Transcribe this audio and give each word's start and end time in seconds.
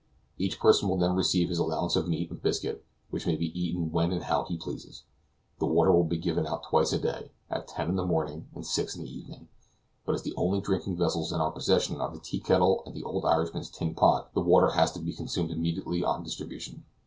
Each 0.39 0.59
person 0.59 0.89
will 0.89 0.97
then 0.97 1.13
receive 1.13 1.49
his 1.49 1.59
allowance 1.59 1.95
of 1.95 2.07
meat 2.07 2.31
and 2.31 2.41
biscuit, 2.41 2.83
which 3.11 3.27
may 3.27 3.35
be 3.35 3.51
eaten 3.53 3.91
when 3.91 4.11
and 4.11 4.23
how 4.23 4.45
he 4.45 4.57
pleases. 4.57 5.03
The 5.59 5.67
water 5.67 5.91
will 5.91 6.05
be 6.05 6.17
given 6.17 6.47
out 6.47 6.63
twice 6.63 6.91
a 6.91 6.97
day 6.97 7.29
at 7.51 7.67
ten 7.67 7.87
in 7.89 7.97
the 7.97 8.03
morning 8.03 8.47
and 8.55 8.65
six 8.65 8.95
in 8.95 9.03
the 9.03 9.15
evening; 9.15 9.47
but 10.03 10.15
as 10.15 10.23
the 10.23 10.33
only 10.35 10.59
drinking 10.59 10.97
vessels 10.97 11.31
in 11.31 11.39
our 11.39 11.51
possession 11.51 12.01
are 12.01 12.11
the 12.11 12.19
teakettle 12.19 12.81
and 12.87 12.95
the 12.95 13.03
old 13.03 13.25
Irishman's 13.25 13.69
tin 13.69 13.93
pot, 13.93 14.33
the 14.33 14.41
water 14.41 14.71
has 14.71 14.91
to 14.93 14.99
be 14.99 15.13
consumed 15.13 15.51
immediately 15.51 16.03
on 16.03 16.23
distribution. 16.23 16.83